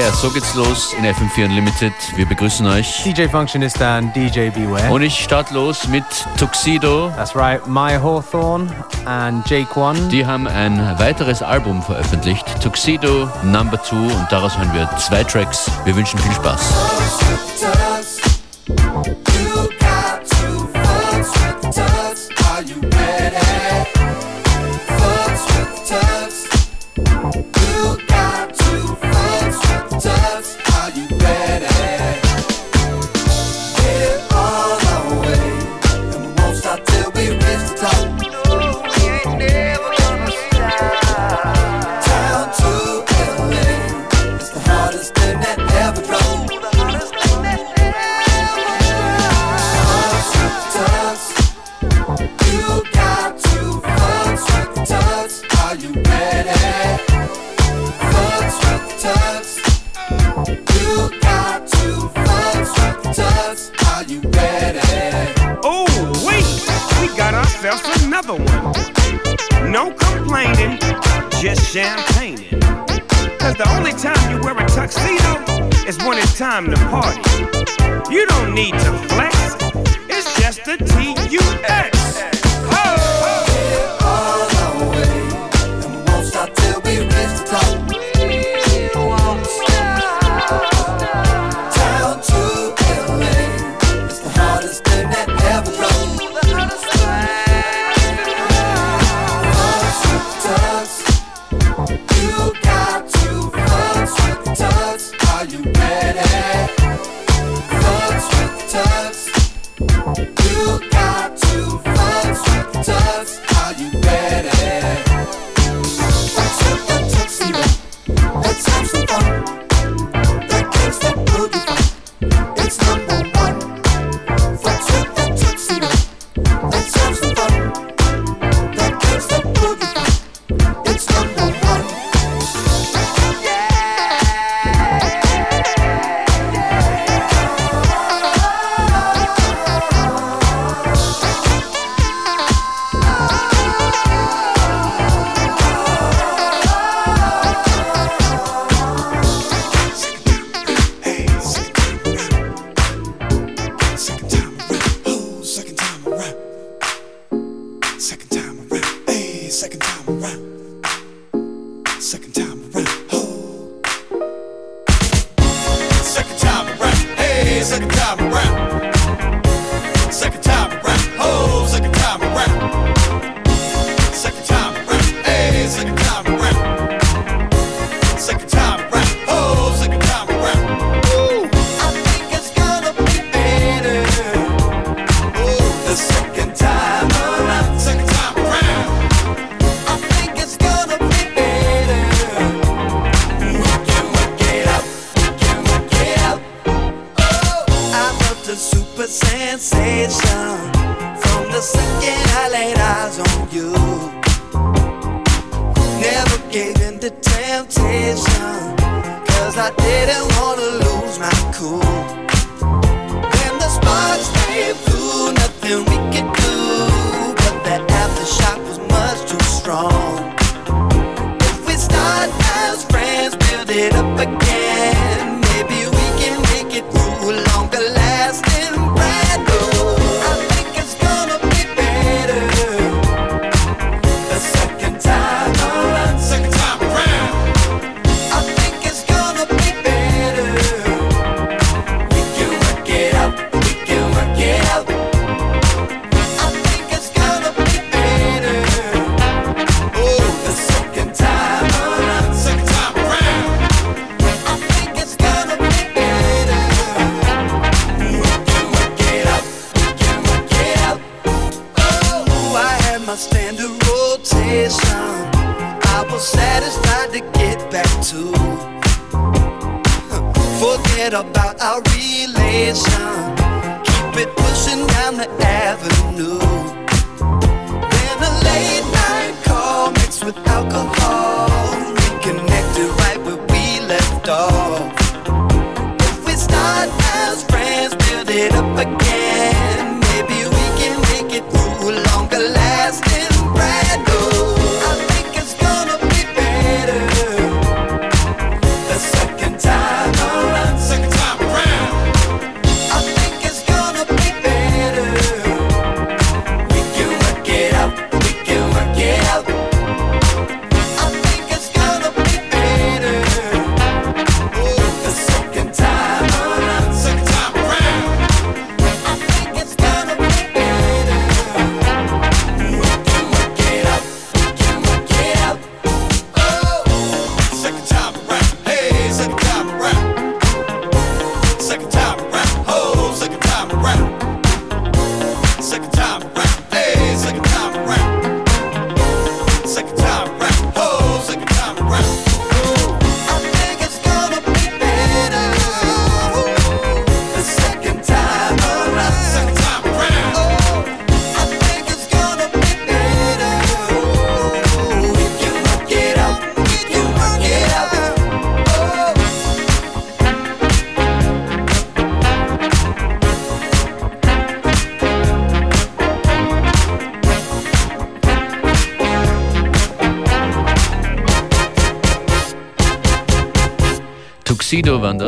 Yeah, 0.00 0.14
so 0.14 0.30
geht's 0.30 0.54
los 0.54 0.94
in 0.94 1.04
FM4 1.04 1.44
Unlimited. 1.44 1.92
Wir 2.16 2.24
begrüßen 2.24 2.66
euch. 2.66 3.02
DJ 3.04 3.28
Functionista 3.28 3.98
and 3.98 4.16
DJ 4.16 4.48
Beware. 4.48 4.90
Und 4.90 5.02
ich 5.02 5.22
starte 5.22 5.52
los 5.52 5.88
mit 5.88 6.04
Tuxedo. 6.38 7.10
That's 7.16 7.36
right, 7.36 7.60
My 7.66 7.98
Hawthorne 8.02 8.74
and 9.04 9.46
Jake 9.46 9.78
One. 9.78 10.00
Die 10.08 10.24
haben 10.24 10.48
ein 10.48 10.78
weiteres 10.98 11.42
Album 11.42 11.82
veröffentlicht, 11.82 12.46
Tuxedo 12.62 13.28
Number 13.42 13.82
2 13.82 13.96
und 13.96 14.26
daraus 14.30 14.56
hören 14.56 14.72
wir 14.72 14.88
zwei 14.96 15.22
Tracks. 15.22 15.70
Wir 15.84 15.94
wünschen 15.94 16.18
viel 16.18 16.32
Spaß. 16.32 17.89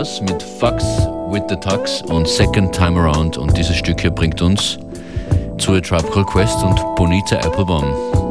Das 0.02 0.20
mit 0.20 0.42
Fucks 0.42 1.06
with 1.30 1.44
the 1.48 1.54
Tux 1.54 2.02
und 2.02 2.26
Second 2.26 2.74
Time 2.74 2.98
Around 2.98 3.38
und 3.38 3.56
dieses 3.56 3.76
Stück 3.76 4.00
hier 4.00 4.10
bringt 4.10 4.42
uns 4.42 4.76
zu 5.58 5.74
A 5.74 5.80
Called 5.80 6.26
Quest 6.26 6.60
und 6.64 6.74
Bonita 6.96 7.36
Applebaum. 7.36 8.21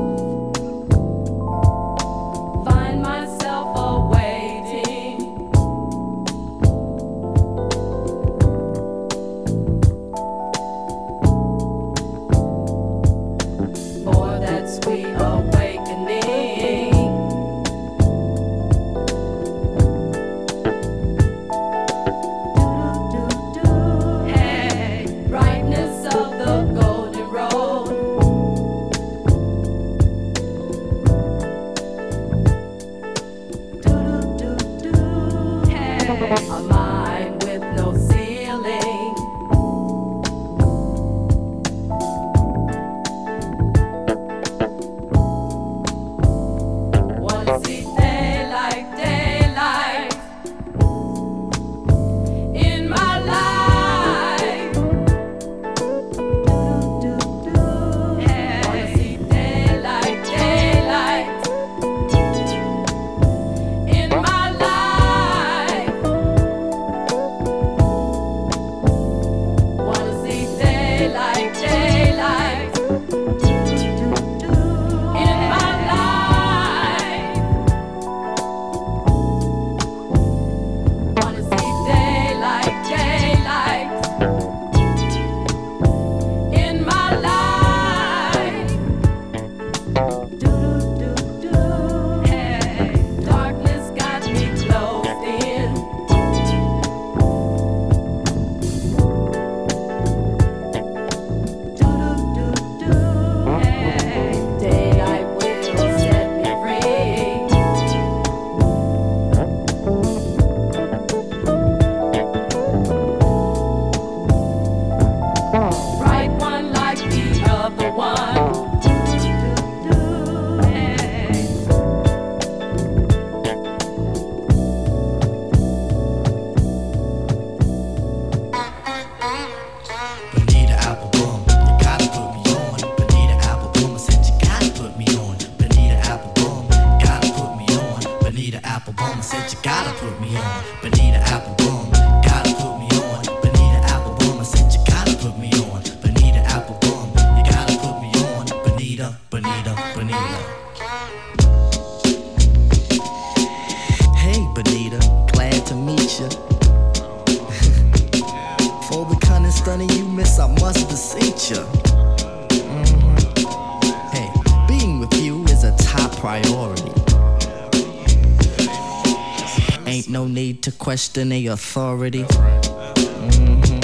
Question 170.91 171.31
a 171.31 171.48
authority. 171.48 172.24
Mm-hmm. 172.24 173.79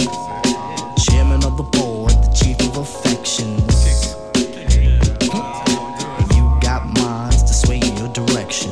Chairman 1.05 1.41
of 1.45 1.55
the 1.55 1.63
board, 1.63 2.11
the 2.11 2.29
chief 2.35 2.59
of 2.67 2.75
affections. 2.75 3.95
You 6.35 6.43
got 6.59 6.85
minds 6.99 7.43
to 7.43 7.53
sway 7.53 7.77
in 7.77 7.95
your 7.95 8.11
direction. 8.11 8.71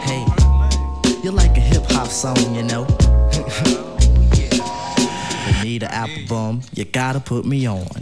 Hey, 0.00 0.24
you're 1.22 1.34
like 1.34 1.58
a 1.58 1.60
hip 1.60 1.84
hop 1.88 2.08
song, 2.08 2.54
you 2.54 2.62
know. 2.62 2.86
Bonita 5.60 5.88
Applebum, 5.88 6.62
you 6.72 6.86
gotta 6.86 7.20
put 7.20 7.44
me 7.44 7.66
on. 7.68 8.01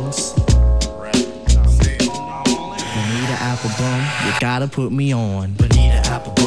Gotta 4.51 4.67
put 4.67 4.91
me 4.91 5.13
on. 5.13 5.53
Bonita 5.53 6.01
Applebum, 6.11 6.40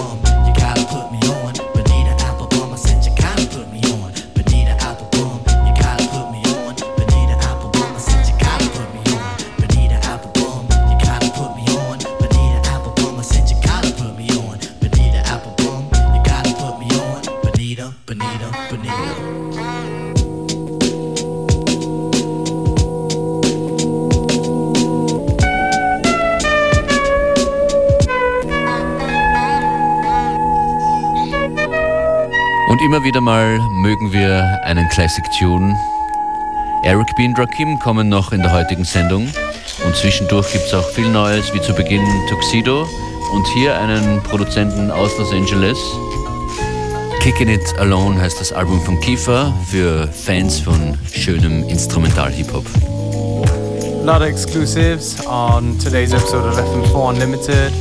immer 32.84 33.02
wieder 33.02 33.22
mal 33.22 33.58
mögen 33.70 34.12
wir 34.12 34.60
einen 34.64 34.86
Classic 34.90 35.24
Tune. 35.38 35.74
Eric 36.82 37.16
B. 37.16 37.26
und 37.26 37.38
Rakim 37.38 37.78
kommen 37.78 38.10
noch 38.10 38.30
in 38.30 38.42
der 38.42 38.52
heutigen 38.52 38.84
Sendung. 38.84 39.32
Und 39.86 39.96
zwischendurch 39.96 40.52
gibt 40.52 40.66
es 40.66 40.74
auch 40.74 40.86
viel 40.90 41.08
Neues, 41.08 41.54
wie 41.54 41.62
zu 41.62 41.72
Beginn 41.72 42.04
Tuxedo 42.28 42.86
und 43.32 43.46
hier 43.54 43.78
einen 43.78 44.22
Produzenten 44.22 44.90
aus 44.90 45.16
Los 45.18 45.32
Angeles. 45.32 45.78
Kicking 47.20 47.48
It 47.48 47.78
Alone 47.78 48.20
heißt 48.20 48.38
das 48.38 48.52
Album 48.52 48.82
von 48.82 49.00
Kiefer 49.00 49.54
für 49.66 50.06
Fans 50.08 50.60
von 50.60 50.98
schönem 51.10 51.66
Instrumental-Hip-Hop. 51.68 52.66
A 54.02 54.04
lot 54.04 54.20
of 54.20 54.28
exclusives 54.28 55.26
on 55.26 55.78
today's 55.78 56.12
episode 56.12 56.46
of 56.46 56.58
FM4 56.58 57.08
Unlimited, 57.08 57.72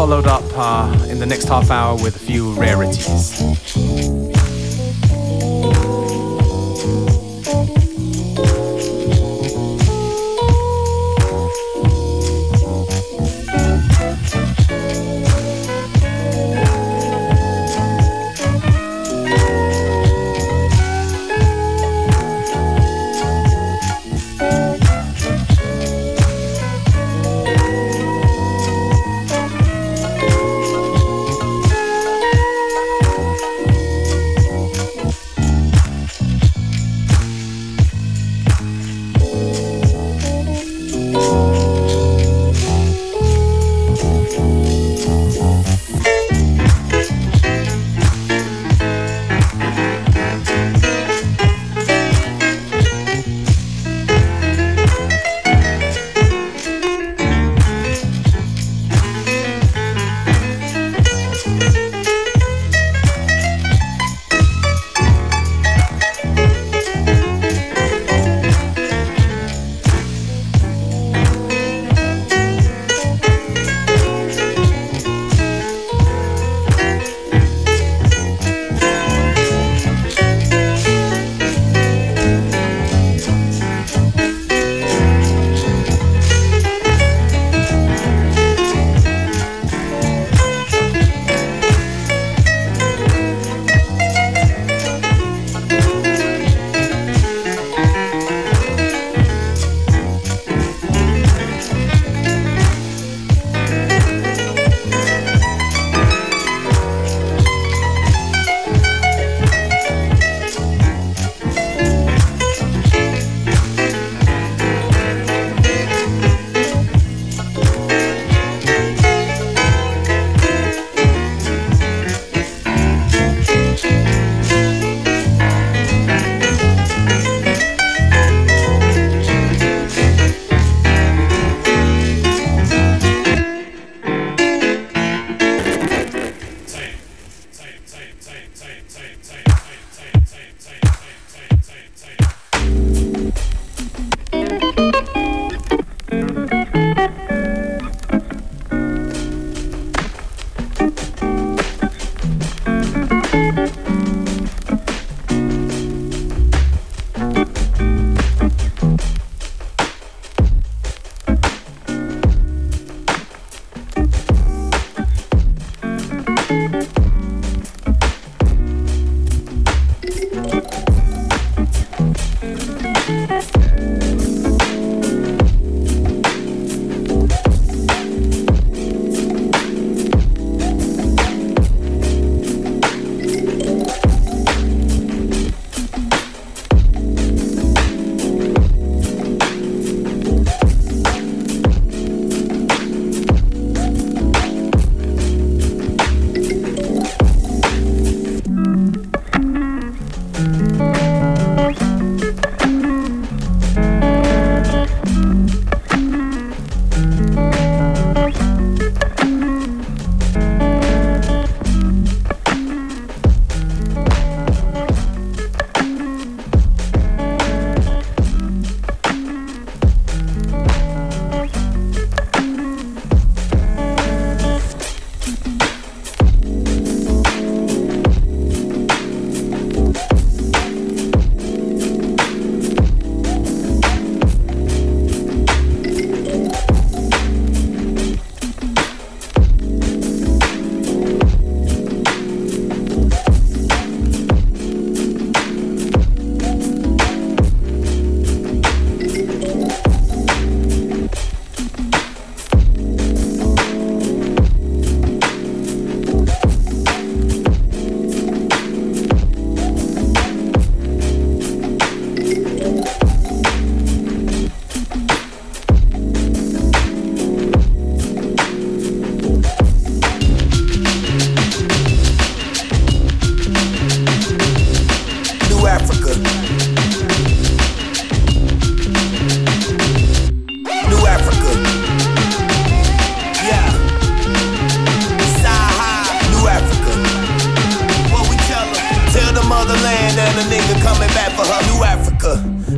followed 0.00 0.26
up 0.26 0.42
uh, 0.56 1.06
in 1.10 1.18
the 1.18 1.26
next 1.26 1.44
half 1.44 1.70
hour 1.70 1.94
with 1.94 2.16
a 2.16 2.18
few 2.18 2.54
rarities. 2.54 4.19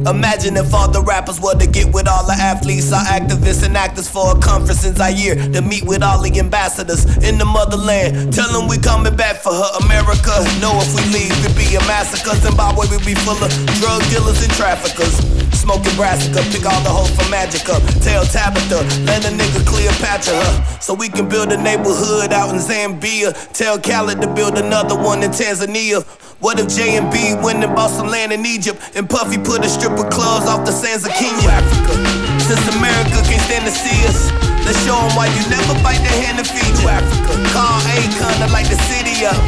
Imagine 0.06 0.56
if 0.56 0.74
all 0.74 0.90
the 0.90 1.02
rappers 1.02 1.40
were 1.40 1.54
to 1.54 1.66
get 1.66 1.92
with 1.92 2.08
all 2.08 2.26
the 2.26 2.32
athletes, 2.32 2.92
our 2.92 3.04
activists 3.04 3.64
and 3.64 3.76
actors 3.76 4.08
for 4.08 4.36
a 4.36 4.40
conference 4.40 4.84
in 4.84 4.94
Zaire 4.96 5.36
to 5.52 5.62
meet 5.62 5.84
with 5.84 6.02
all 6.02 6.20
the 6.20 6.38
ambassadors 6.38 7.04
in 7.22 7.38
the 7.38 7.44
motherland. 7.44 8.32
Tell 8.32 8.50
them 8.52 8.68
we 8.68 8.78
coming 8.78 9.14
back 9.16 9.36
for 9.36 9.52
her 9.52 9.70
America. 9.84 10.32
Know 10.60 10.74
if 10.82 10.90
we 10.94 11.02
leave, 11.12 11.32
it'd 11.44 11.56
be 11.56 11.74
a 11.76 11.80
massacre. 11.86 12.34
Zimbabwe 12.36 12.86
will 12.88 13.04
be 13.04 13.14
full 13.14 13.38
of 13.38 13.50
drug 13.78 14.02
dealers 14.10 14.42
and 14.42 14.52
traffickers. 14.52 15.41
Smoking 15.62 15.94
brassica, 15.94 16.42
pick 16.50 16.66
all 16.66 16.82
the 16.82 16.90
hoes 16.90 17.14
for 17.14 17.22
Magic 17.30 17.62
up. 17.70 17.78
Tell 18.02 18.26
Tabitha, 18.26 18.82
let 19.06 19.22
a 19.22 19.30
nigga 19.30 19.62
Cleopatra 19.62 20.34
her. 20.34 20.80
So 20.82 20.92
we 20.92 21.08
can 21.08 21.28
build 21.28 21.54
a 21.54 21.56
neighborhood 21.56 22.34
out 22.34 22.50
in 22.50 22.58
Zambia. 22.58 23.30
Tell 23.54 23.78
Khaled 23.78 24.20
to 24.22 24.26
build 24.34 24.58
another 24.58 24.98
one 24.98 25.22
in 25.22 25.30
Tanzania. 25.30 26.02
What 26.42 26.58
if 26.58 26.66
J 26.66 26.98
and 26.98 27.06
B 27.14 27.38
went 27.38 27.62
and 27.62 27.70
bought 27.78 27.94
some 27.94 28.08
land 28.08 28.32
in 28.32 28.44
Egypt 28.44 28.82
and 28.98 29.08
Puffy 29.08 29.38
put 29.38 29.62
a 29.62 29.70
strip 29.70 29.94
of 29.94 30.10
clubs 30.10 30.50
off 30.50 30.66
the 30.66 30.74
sands 30.74 31.06
of 31.06 31.14
Kenya? 31.14 31.46
Africa. 31.46 31.94
Since 32.42 32.66
America 32.74 33.22
can't 33.22 33.46
stand 33.46 33.62
to 33.62 33.70
see 33.70 34.02
us, 34.10 34.34
let's 34.66 34.82
show 34.82 34.98
them 34.98 35.14
why 35.14 35.30
you 35.30 35.46
never 35.46 35.78
bite 35.86 36.02
the 36.02 36.10
hand 36.26 36.42
to 36.42 36.44
feed 36.44 36.74
you. 36.82 36.90
Africa. 36.90 37.38
Call 37.54 37.78
Akon 37.86 38.50
like 38.50 38.66
the 38.66 38.82
city 38.90 39.14
up. 39.30 39.38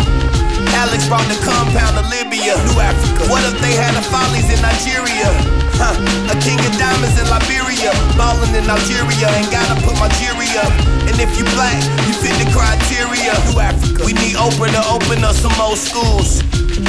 Alex 0.72 1.06
brought 1.08 1.26
the 1.28 1.36
compound 1.44 1.98
to 1.98 2.04
Libya. 2.08 2.56
New 2.70 2.80
Africa. 2.80 3.28
What 3.28 3.44
if 3.44 3.56
they 3.60 3.74
had 3.76 3.92
the 3.92 4.04
follies 4.08 4.48
in 4.48 4.60
Nigeria? 4.64 5.28
Huh. 5.76 5.92
A 6.30 6.36
king 6.40 6.58
of 6.62 6.72
diamonds 6.78 7.18
in 7.18 7.26
Liberia. 7.28 7.90
Ballin' 8.16 8.54
in 8.54 8.64
Algeria. 8.64 9.28
Ain't 9.34 9.50
gotta 9.50 9.76
put 9.82 9.98
my 9.98 10.08
jury 10.22 10.48
up. 10.62 10.72
And 11.10 11.16
if 11.20 11.34
you 11.36 11.44
black, 11.52 11.76
you 12.06 12.12
fit 12.16 12.34
the 12.40 12.48
criteria. 12.54 13.34
New 13.50 13.60
Africa. 13.60 14.06
We 14.06 14.14
need 14.14 14.38
Oprah 14.38 14.70
to 14.72 14.82
open 14.88 15.24
up 15.26 15.36
some 15.36 15.54
more 15.58 15.76
schools. 15.76 16.40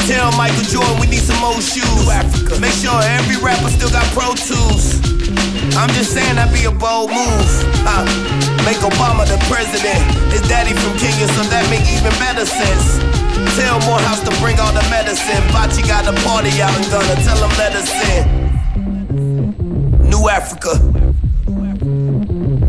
Tell 0.07 0.31
Michael 0.37 0.65
Jordan 0.69 0.97
we 1.01 1.07
need 1.07 1.25
some 1.25 1.39
more 1.41 1.57
shoes. 1.61 1.85
New 2.05 2.11
Africa. 2.11 2.59
Make 2.61 2.73
sure 2.77 2.95
every 3.17 3.37
rapper 3.41 3.69
still 3.69 3.89
got 3.89 4.05
Pro 4.13 4.33
Tools. 4.37 5.01
I'm 5.75 5.89
just 5.97 6.13
saying 6.13 6.35
that'd 6.35 6.53
be 6.53 6.65
a 6.65 6.71
bold 6.71 7.09
move. 7.09 7.49
Uh, 7.85 8.05
make 8.63 8.77
Obama 8.85 9.25
the 9.25 9.41
president. 9.49 9.99
His 10.31 10.41
daddy 10.47 10.73
from 10.73 10.93
Kenya, 10.97 11.27
so 11.33 11.41
that 11.49 11.65
make 11.69 11.85
even 11.89 12.13
better 12.21 12.45
sense. 12.45 13.24
Tell 13.55 13.79
Morehouse 13.81 14.21
to 14.23 14.31
bring 14.39 14.59
all 14.59 14.71
the 14.71 14.85
medicine. 14.89 15.43
Bachi 15.51 15.81
got 15.83 16.07
a 16.07 16.13
party 16.23 16.61
out 16.61 16.75
in 16.77 16.83
Ghana. 16.89 17.15
Tell 17.23 17.37
him 17.37 17.51
let 17.57 17.75
us 17.75 17.91
in. 18.15 18.45
New 20.09 20.29
Africa. 20.29 20.79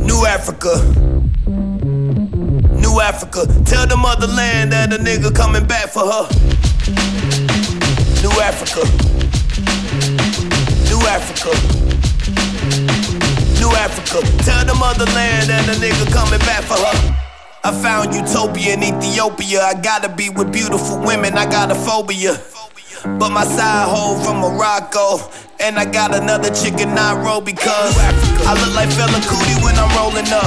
New 0.02 0.26
Africa. 0.26 0.74
New 2.82 3.00
Africa. 3.00 3.46
Tell 3.64 3.86
the 3.86 3.96
motherland 3.96 4.72
that 4.72 4.92
a 4.92 4.98
nigga 4.98 5.34
coming 5.34 5.66
back 5.66 5.88
for 5.88 6.04
her. 6.04 6.28
New 8.22 8.34
Africa. 8.42 8.82
New 10.90 11.02
Africa. 11.06 11.50
New 13.60 13.70
Africa. 13.70 14.20
Tell 14.42 14.64
the 14.64 14.74
motherland 14.74 15.48
that 15.50 15.68
a 15.68 15.78
nigga 15.78 16.12
coming 16.12 16.40
back 16.40 16.62
for 16.62 16.76
her. 16.76 17.25
I 17.66 17.74
found 17.82 18.14
utopia 18.14 18.78
in 18.78 18.82
Ethiopia. 18.86 19.58
I 19.58 19.74
gotta 19.74 20.06
be 20.06 20.30
with 20.30 20.52
beautiful 20.52 21.02
women. 21.02 21.34
I 21.34 21.50
got 21.50 21.66
a 21.66 21.74
phobia. 21.74 22.38
But 23.18 23.34
my 23.34 23.42
side 23.42 23.90
hoe 23.90 24.22
from 24.22 24.38
Morocco. 24.38 25.18
And 25.58 25.74
I 25.74 25.82
got 25.82 26.14
another 26.14 26.54
chick 26.54 26.78
in 26.78 26.94
Nairobi 26.94 27.58
cause 27.58 27.98
I 28.46 28.54
look 28.54 28.70
like 28.78 28.86
Fela 28.94 29.18
Kuti 29.26 29.58
when 29.66 29.74
I'm 29.82 29.90
rolling 29.98 30.30
up. 30.30 30.46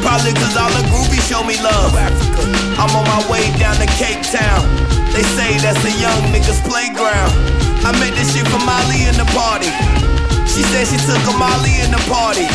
Probably 0.00 0.32
cause 0.32 0.56
all 0.56 0.72
the 0.72 0.80
groovy 0.88 1.20
show 1.28 1.44
me 1.44 1.60
love. 1.60 1.92
I'm 1.92 2.88
on 2.96 3.04
my 3.04 3.20
way 3.28 3.44
down 3.60 3.76
to 3.76 3.88
Cape 4.00 4.24
Town. 4.24 4.64
They 5.12 5.28
say 5.36 5.60
that's 5.60 5.84
a 5.84 5.92
young 6.00 6.32
nigga's 6.32 6.64
playground. 6.64 7.36
I 7.84 7.92
met 8.00 8.16
this 8.16 8.32
shit 8.32 8.48
from 8.48 8.64
Molly 8.64 9.04
in 9.04 9.20
the 9.20 9.28
party. 9.36 9.68
She 10.48 10.64
said 10.72 10.88
she 10.88 10.96
took 11.04 11.20
a 11.20 11.36
Molly 11.36 11.84
in 11.84 11.92
the 11.92 12.00
party. 12.08 12.48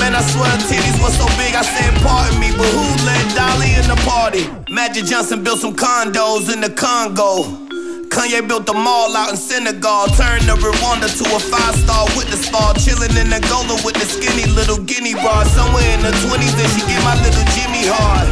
Man, 0.00 0.16
I 0.16 0.22
swear 0.24 0.50
titties 0.64 0.96
was 1.02 1.16
so 1.16 1.26
big, 1.36 1.52
I 1.54 1.62
said, 1.62 1.92
pardon 2.00 2.40
me, 2.40 2.48
but 2.56 2.68
who 2.72 2.84
let 3.04 3.24
Dolly 3.36 3.76
in 3.76 3.86
the 3.88 3.98
party? 4.08 4.48
Magic 4.72 5.04
Johnson 5.04 5.44
built 5.44 5.60
some 5.60 5.74
condos 5.76 6.52
in 6.52 6.60
the 6.60 6.70
Congo. 6.70 7.64
Kanye 8.08 8.46
built 8.46 8.68
a 8.70 8.72
mall 8.72 9.16
out 9.16 9.30
in 9.30 9.36
Senegal, 9.36 10.06
turned 10.14 10.46
the 10.46 10.54
Rwanda 10.54 11.10
to 11.10 11.24
a 11.34 11.40
five-star 11.40 12.06
witness 12.14 12.46
spa, 12.46 12.72
chilling 12.78 13.10
in 13.18 13.26
Angola 13.32 13.74
with 13.82 13.98
the 13.98 14.06
skinny 14.06 14.46
little 14.54 14.78
guinea 14.78 15.18
bar. 15.18 15.42
Somewhere 15.50 15.82
in 15.92 16.00
the 16.06 16.14
20s, 16.22 16.54
and 16.54 16.70
she 16.70 16.80
get 16.86 17.02
my 17.02 17.18
little 17.26 17.46
Jimmy 17.58 17.90
hard. 17.90 18.30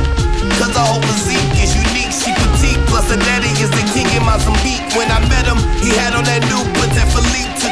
Cause 0.63 0.71
her 0.71 0.87
whole 0.87 1.03
physique 1.03 1.59
is 1.59 1.75
unique, 1.75 2.15
she 2.15 2.31
petite, 2.31 2.79
plus 2.87 3.11
her 3.11 3.19
daddy 3.19 3.51
is 3.59 3.71
the 3.75 3.83
king 3.91 4.07
in 4.15 4.23
Mozambique. 4.23 4.87
When 4.95 5.11
I 5.11 5.19
met 5.27 5.51
him, 5.51 5.59
he 5.83 5.91
had 5.99 6.15
on 6.15 6.23
that 6.31 6.47
new 6.47 6.63
Patek 6.79 7.11
Philippe, 7.11 7.51
took 7.59 7.71
a 7.71 7.72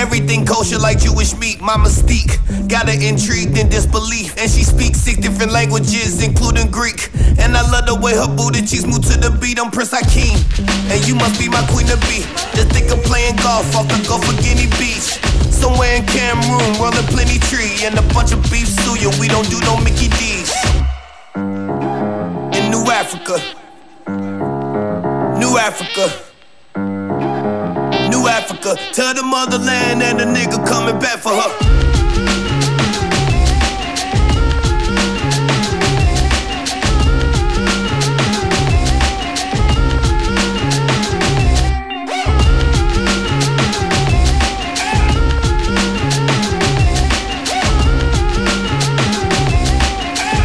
Everything 0.00 0.46
kosher 0.46 0.78
like 0.78 0.98
Jewish 0.98 1.36
meat, 1.36 1.60
my 1.60 1.76
mystique. 1.76 2.40
Got 2.72 2.88
her 2.88 2.96
intrigued 2.96 3.58
in 3.58 3.68
disbelief. 3.68 4.32
And 4.40 4.50
she 4.50 4.64
speaks 4.64 4.98
six 4.98 5.18
different 5.18 5.52
languages, 5.52 6.24
including 6.24 6.70
Greek. 6.70 7.10
And 7.36 7.54
I 7.54 7.60
love 7.70 7.84
the 7.84 7.94
way 8.00 8.16
her 8.16 8.26
booty 8.26 8.64
cheeks 8.64 8.86
move 8.86 9.04
to 9.12 9.20
the 9.20 9.28
beat. 9.28 9.60
I'm 9.60 9.70
Prince 9.70 9.92
Hakeem. 9.92 10.40
And 10.88 11.06
you 11.06 11.14
must 11.14 11.38
be 11.38 11.50
my 11.52 11.60
queen 11.68 11.84
to 11.92 12.00
be. 12.08 12.24
Just 12.56 12.72
think 12.72 12.88
of 12.88 13.04
playing 13.04 13.36
golf 13.44 13.68
off 13.76 13.92
the 13.92 14.00
Gulf 14.08 14.24
of 14.24 14.40
Guinea 14.40 14.72
Beach. 14.80 15.20
Somewhere 15.52 15.92
in 15.92 16.06
Cameroon, 16.08 16.80
rolling 16.80 17.04
plenty 17.12 17.36
tree. 17.52 17.84
And 17.84 17.92
a 18.00 18.04
bunch 18.16 18.32
of 18.32 18.40
beef 18.48 18.72
suya, 18.80 19.12
we 19.20 19.28
don't 19.28 19.52
do 19.52 19.60
no 19.68 19.76
Mickey 19.84 20.08
D's. 20.16 20.48
In 22.56 22.72
New 22.72 22.88
Africa. 22.88 23.36
New 25.36 25.60
Africa. 25.60 26.29
Africa. 28.30 28.76
Tell 28.92 29.12
the 29.12 29.24
motherland 29.24 30.02
and 30.02 30.20
the 30.20 30.24
nigga 30.24 30.64
coming 30.66 30.98
back 31.00 31.18
for 31.18 31.30
her. 31.30 31.50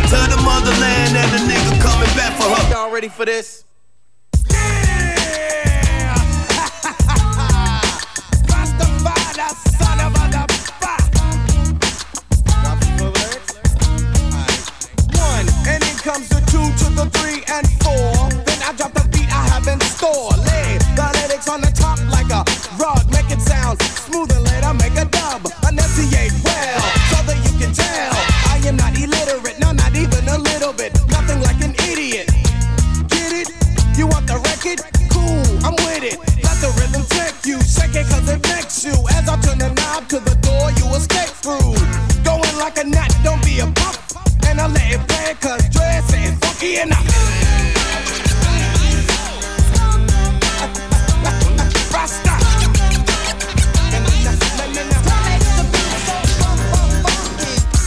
Tell 0.10 0.28
the 0.28 0.41
motherland 0.43 1.15
and 1.15 1.32
the 1.32 1.54
nigga 1.54 1.82
coming 1.82 2.10
back 2.15 2.34
for 2.41 2.50
her. 2.50 2.71
Y'all 2.71 2.91
ready 2.91 3.10
for 3.10 3.26
this? 3.26 3.64
Like 42.76 42.86
a 42.86 42.90
gnat, 42.90 43.16
don't 43.24 43.44
be 43.44 43.60
a 43.60 43.66
pop. 43.66 43.96
And 44.48 44.60
I 44.60 44.68
let 44.68 44.92
it 44.92 45.08
play 45.08 45.34
cause 45.40 45.70
dress 45.70 46.14
ain't 46.14 46.44
funky 46.44 46.78
enough. 46.80 47.06
Rasta. 51.94 52.36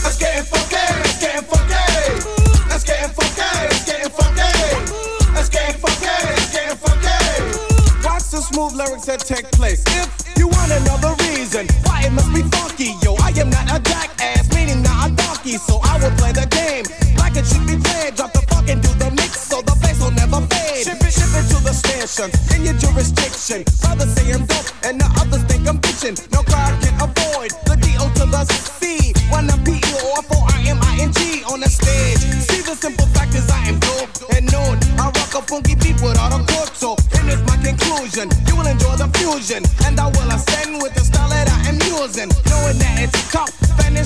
Let's 0.03 0.17
funky, 0.49 0.83
let's 1.01 1.23
funky. 1.45 1.83
Let's 2.69 2.83
funky, 3.13 3.49
let's 3.69 4.07
funky. 4.17 4.49
Let's 5.33 5.49
funky, 5.49 6.13
let's 6.29 6.79
funky. 6.79 7.17
Watch 8.05 8.25
the 8.31 8.41
smooth 8.41 8.73
lyrics 8.73 9.05
that 9.05 9.19
take 9.19 9.51
place. 9.51 9.83
If 9.87 10.37
you 10.37 10.47
want 10.47 10.71
another 10.71 11.15
reason 11.25 11.67
so 15.67 15.79
I 15.83 15.99
will 15.99 16.15
play 16.15 16.31
the 16.31 16.47
game 16.47 16.85
like 17.17 17.35
it 17.35 17.45
should 17.45 17.65
be 17.67 17.77
played. 17.77 18.15
Drop 18.15 18.31
the 18.33 18.41
funk 18.47 18.69
and 18.69 18.81
do 18.81 18.89
the 18.95 19.11
mix, 19.11 19.39
so 19.51 19.61
the 19.61 19.75
bass 19.81 19.99
will 19.99 20.15
never 20.15 20.39
fade. 20.47 20.85
Ship 20.87 20.99
it, 20.99 21.13
ship 21.13 21.31
it 21.35 21.45
to 21.51 21.57
the 21.63 21.73
station 21.73 22.31
in 22.55 22.65
your 22.65 22.77
jurisdiction. 22.79 23.63
Brothers 23.81 24.13
say 24.15 24.31
I'm 24.31 24.45
dope, 24.45 24.69
and 24.87 24.99
the 25.01 25.07
others 25.19 25.43
think 25.49 25.67
I'm 25.67 25.77
bitching. 25.79 26.15
No 26.31 26.41
crowd 26.43 26.73
can 26.81 26.95
avoid 26.97 27.51
the 27.67 27.75
D-O 27.75 28.05
to 28.19 28.25
the 28.25 28.43
C. 28.79 29.13
When 29.29 29.49
I'm 29.51 29.61
P-E-O-F-O-R-M-I-N-G 29.63 31.43
on 31.51 31.59
the 31.59 31.69
stage. 31.69 32.23
See 32.47 32.61
the 32.63 32.75
simple 32.75 33.05
fact 33.13 33.35
is 33.35 33.49
I 33.49 33.67
am 33.67 33.77
dope 33.79 34.09
and 34.33 34.49
known. 34.51 34.79
I 34.97 35.11
rock 35.11 35.33
a 35.35 35.41
funky 35.43 35.75
beat 35.75 36.01
without 36.01 36.33
a 36.33 36.41
chord, 36.49 36.71
so 36.73 36.95
and 37.19 37.29
it's 37.29 37.43
my 37.45 37.57
conclusion. 37.61 38.31
You 38.47 38.55
will 38.55 38.67
enjoy 38.67 38.95
the 38.95 39.09
fusion. 39.19 39.63
And 39.85 39.99
I 39.99 40.07
will 40.07 40.31
ascend 40.31 40.81
with 40.81 40.95
the 40.95 41.03
style 41.03 41.29
that 41.29 41.47
I 41.51 41.69
am 41.69 41.77
using. 41.85 42.29
Knowing 42.49 42.77
that 42.79 43.05
it's 43.05 43.31
tough 43.31 43.53
and 43.85 43.97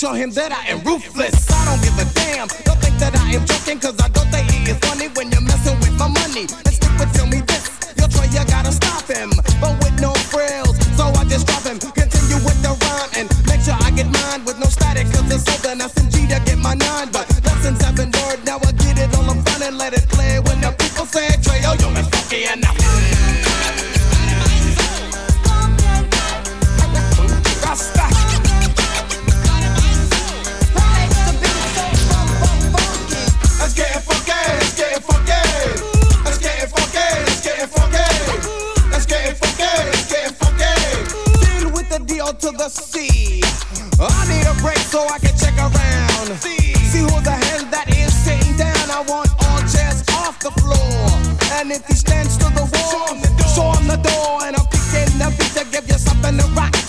show 0.00 0.14
him 0.14 0.30
that 0.30 0.50
I 0.50 0.70
am 0.72 0.79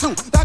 to 0.01 0.40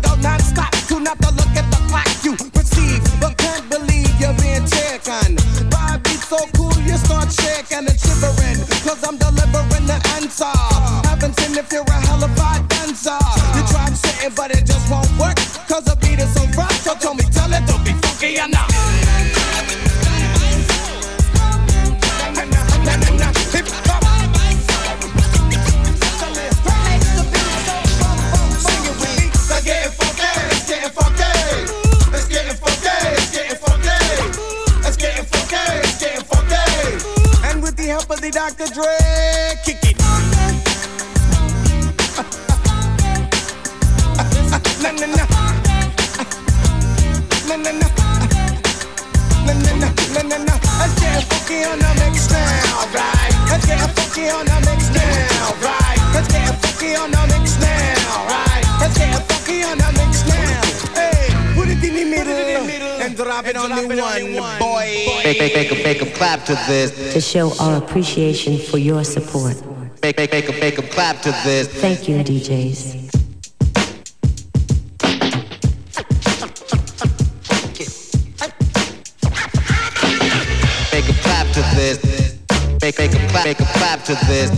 to 66.46 66.54
this. 66.68 67.12
to 67.14 67.20
show 67.20 67.52
our 67.60 67.76
appreciation 67.76 68.58
for 68.58 68.78
your 68.78 69.04
support. 69.04 69.56
Make, 70.02 70.16
make, 70.18 70.32
make 70.32 70.48
'em- 70.48 70.60
make 70.60 70.78
'em 70.78 70.88
clap 70.88 71.20
to 71.22 71.30
this. 71.44 71.66
Thank 71.68 72.08
you, 72.08 72.22
DJs. 72.22 73.06
Make 80.92 81.08
'em 81.08 81.14
clap 81.22 81.46
to 81.52 81.62
this. 81.76 81.98
Make, 82.82 82.98
make 82.98 83.14
'em 83.14 83.28
clap, 83.28 83.44
make 83.44 83.60
'em 83.60 83.66
clap 83.78 84.04
to 84.04 84.14
this. 84.26 84.50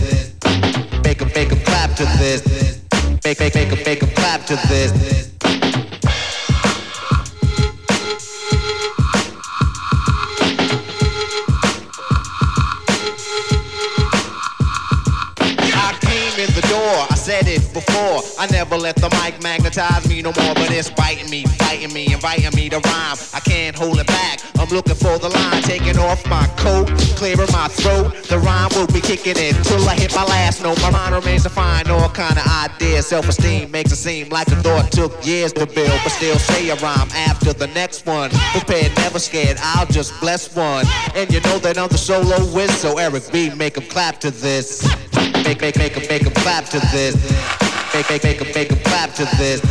Said 17.29 17.47
it 17.47 17.61
before. 17.73 18.23
I 18.39 18.47
never 18.49 18.75
let 18.75 18.95
the 18.95 19.09
mic 19.21 19.39
magnetize 19.43 20.09
me 20.09 20.23
no 20.23 20.33
more, 20.33 20.55
but 20.55 20.71
it's 20.71 20.89
biting 20.89 21.29
me, 21.29 21.45
fighting 21.61 21.93
me, 21.93 22.11
inviting 22.11 22.55
me 22.55 22.69
to 22.69 22.79
rhyme. 22.79 23.17
I 23.35 23.39
can't 23.39 23.77
hold 23.77 23.99
it 23.99 24.07
back. 24.07 24.39
I'm 24.57 24.67
looking 24.69 24.95
for 24.95 25.19
the 25.19 25.29
line, 25.29 25.61
taking 25.61 25.99
off 25.99 26.25
my 26.25 26.47
coat, 26.57 26.87
clearing 27.21 27.51
my 27.53 27.67
throat. 27.67 28.15
The 28.23 28.39
rhyme 28.39 28.69
will 28.73 28.87
be 28.87 28.99
kicking 28.99 29.37
in 29.37 29.53
till 29.61 29.87
I 29.87 29.93
hit 29.93 30.15
my 30.15 30.23
last 30.23 30.63
note. 30.63 30.81
My 30.81 30.89
mind 30.89 31.13
remains 31.13 31.43
to 31.43 31.51
find 31.51 31.87
all 31.89 32.09
kind 32.09 32.35
of 32.35 32.47
ideas. 32.65 33.05
Self-esteem 33.05 33.69
makes 33.69 33.91
it 33.91 33.97
seem 33.97 34.29
like 34.29 34.47
a 34.47 34.55
thought 34.65 34.91
took 34.91 35.13
years 35.23 35.53
to 35.53 35.67
build, 35.67 35.99
but 36.03 36.09
still 36.09 36.39
say 36.39 36.67
a 36.69 36.75
rhyme 36.77 37.09
after 37.13 37.53
the 37.53 37.67
next 37.67 38.07
one. 38.07 38.31
Prepared, 38.57 38.95
never 38.97 39.19
scared. 39.19 39.57
I'll 39.61 39.85
just 39.85 40.19
bless 40.19 40.55
one, 40.55 40.87
and 41.13 41.31
you 41.31 41.41
know 41.41 41.59
that 41.59 41.77
I'm 41.77 41.89
the 41.89 41.99
solo 41.99 42.39
whiz. 42.55 42.71
So 42.71 42.97
Eric 42.97 43.31
B, 43.31 43.51
make 43.51 43.77
'em 43.77 43.85
clap 43.85 44.19
to 44.21 44.31
this. 44.31 44.81
Make, 45.45 45.61
make, 45.61 45.77
make 45.77 45.97
'em- 45.97 46.07
make 46.09 46.25
'em 46.25 46.33
clap 46.43 46.69
to 46.69 46.79
this. 46.91 47.15
Make, 47.93 48.09
make, 48.09 48.23
make 48.23 48.41
'em- 48.41 48.51
make 48.55 48.71
'em 48.71 48.79
clap 48.83 49.13
to 49.15 49.25
this. 49.37 49.61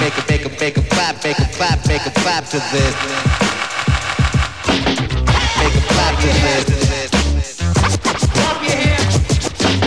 Make 0.00 0.16
'em- 0.18 0.24
make 0.28 0.44
'em- 0.44 0.56
make 0.60 0.76
'em 0.78 0.84
clap, 0.84 1.24
make 1.24 1.38
'em 1.40 1.48
clap, 1.56 1.86
make 1.86 2.06
'em 2.06 2.12
clap 2.22 2.44
to 2.50 2.58
this. 2.72 2.94
Make 5.58 5.74
'em 5.76 5.82
clap 5.88 6.14
to 6.20 6.28
this. 6.44 6.64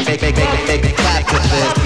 Make, 0.07 0.21
make, 0.21 0.35
make 0.35 0.49
'em- 0.49 0.67
make 0.67 0.85
'em 0.85 0.95
clap 0.95 1.27
to 1.27 1.39
this. 1.49 1.78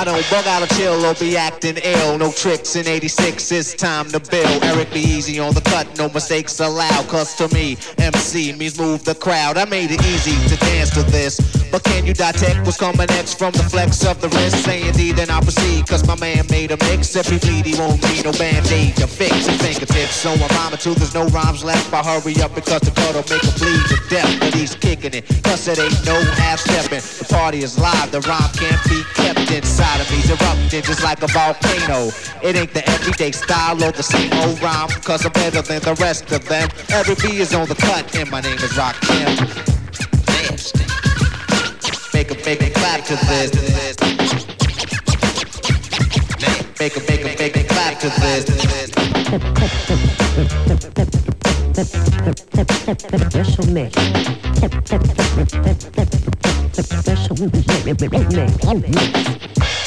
I 0.00 0.04
don't 0.04 0.30
bug 0.30 0.46
out 0.46 0.62
or 0.62 0.74
chill 0.76 1.04
or 1.04 1.12
be 1.16 1.36
acting 1.36 1.76
ill. 1.76 2.16
No 2.16 2.32
tricks 2.32 2.74
in 2.74 2.86
86, 2.86 3.52
it's 3.52 3.74
time 3.74 4.06
to 4.08 4.18
build. 4.30 4.64
Eric 4.64 4.94
B 4.94 5.00
easy 5.00 5.38
on 5.38 5.52
the 5.52 5.60
cut, 5.60 5.86
no 5.98 6.08
mistakes 6.08 6.58
allowed. 6.58 7.06
Cause 7.08 7.34
to 7.36 7.54
me, 7.54 7.76
MC 7.98 8.54
means 8.54 8.80
move 8.80 9.04
the 9.04 9.14
crowd. 9.14 9.58
I 9.58 9.66
made 9.66 9.90
it 9.90 10.00
easy 10.06 10.32
to 10.48 10.56
dance 10.56 10.88
to 10.94 11.02
this. 11.02 11.36
But 11.70 11.84
can 11.84 12.06
you 12.06 12.14
detect 12.14 12.64
what's 12.64 12.78
coming 12.78 13.06
next 13.08 13.34
from 13.38 13.52
the 13.52 13.62
flex 13.62 14.02
of 14.06 14.22
the 14.22 14.30
wrist? 14.30 14.64
Say 14.64 14.88
indeed, 14.88 15.16
then 15.16 15.28
I'll 15.28 15.42
proceed. 15.42 15.86
Cause 15.86 16.06
my 16.06 16.16
man 16.16 16.46
made 16.48 16.70
a 16.70 16.78
mix. 16.88 17.14
If 17.14 17.28
he 17.28 17.36
bleed, 17.38 17.66
he 17.66 17.78
won't 17.78 18.02
need 18.08 18.24
no 18.24 18.32
band-aid 18.32 18.96
to 18.96 19.06
fix 19.06 19.44
his 19.44 19.60
fingertips. 19.60 20.16
So 20.16 20.32
I'm 20.32 20.48
rhyming 20.56 20.78
till 20.78 20.94
there's 20.94 21.12
no 21.12 21.26
rhymes 21.26 21.62
left. 21.62 21.92
I 21.92 22.00
hurry 22.02 22.40
up 22.40 22.54
because 22.54 22.80
the 22.80 22.90
cut'll 22.90 23.20
make 23.28 23.44
him 23.44 23.52
bleed 23.60 23.84
to 23.92 24.00
death. 24.08 24.40
But 24.40 24.54
he's 24.54 24.74
kicking 24.74 25.12
it, 25.12 25.28
cause 25.44 25.68
it 25.68 25.78
ain't 25.78 25.92
no 26.06 26.16
half-stepping. 26.40 27.04
The 27.04 27.26
party 27.28 27.58
is 27.58 27.78
live, 27.78 28.10
the 28.10 28.20
rhyme 28.24 28.48
can't 28.56 28.80
be 28.88 29.04
kept 29.12 29.50
inside 29.52 29.89
me. 29.98 30.22
Erupting 30.30 30.82
just 30.82 31.02
like 31.02 31.22
a 31.22 31.26
volcano. 31.28 32.10
It 32.42 32.56
ain't 32.56 32.72
the 32.72 32.88
everyday 32.90 33.32
style 33.32 33.82
or 33.82 33.92
the 33.92 34.02
same 34.02 34.32
old 34.44 34.60
rhyme. 34.62 34.88
Cause 35.02 35.24
I'm 35.24 35.32
better 35.32 35.62
than 35.62 35.80
the 35.82 35.94
rest 36.00 36.30
of 36.32 36.46
them. 36.48 36.68
Eric 36.90 37.22
B 37.22 37.38
is 37.38 37.54
on 37.54 37.66
the 37.66 37.74
cut, 37.74 38.14
and 38.16 38.30
my 38.30 38.40
name 38.40 38.58
is 38.58 38.72
Rakim. 38.78 39.68
Make 42.14 42.30
Make 42.30 42.30
a 42.30 42.34
make 42.44 42.62
a 42.62 42.70
clap 42.70 43.04
to 43.04 43.16
this. 43.16 43.50
Make 46.78 46.96
a 46.96 47.00
make 47.00 47.22
a 47.22 47.36
make 47.38 47.56
a 47.56 47.64
clap 47.64 47.98
to 48.00 48.08
this. 48.20 48.44
Special 53.30 53.66
mix. 53.72 53.94
Special 56.86 57.36
mix. 58.76 59.79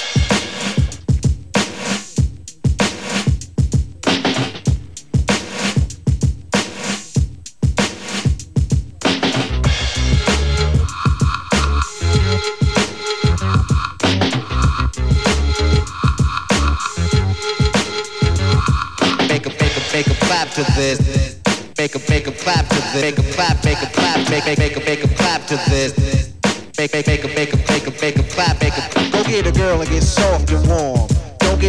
Make 24.46 24.60
make 24.60 24.76
make 24.76 24.86
make 24.86 24.93